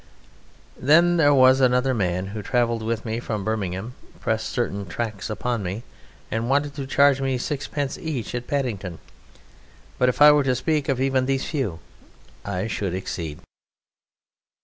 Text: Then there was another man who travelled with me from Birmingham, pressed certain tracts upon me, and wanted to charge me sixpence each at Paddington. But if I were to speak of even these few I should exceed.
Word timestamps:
Then 0.79 1.17
there 1.17 1.31
was 1.31 1.61
another 1.61 1.93
man 1.93 2.25
who 2.33 2.41
travelled 2.41 2.81
with 2.81 3.05
me 3.05 3.19
from 3.19 3.43
Birmingham, 3.43 3.93
pressed 4.19 4.49
certain 4.49 4.87
tracts 4.87 5.29
upon 5.29 5.61
me, 5.61 5.83
and 6.31 6.49
wanted 6.49 6.73
to 6.73 6.87
charge 6.87 7.21
me 7.21 7.37
sixpence 7.37 7.99
each 7.99 8.33
at 8.33 8.47
Paddington. 8.47 8.97
But 9.99 10.09
if 10.09 10.19
I 10.19 10.31
were 10.31 10.43
to 10.43 10.55
speak 10.55 10.89
of 10.89 10.99
even 10.99 11.27
these 11.27 11.45
few 11.45 11.81
I 12.43 12.65
should 12.65 12.95
exceed. 12.95 13.41